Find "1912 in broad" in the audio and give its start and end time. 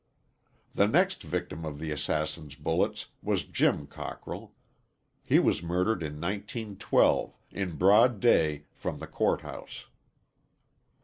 6.19-8.19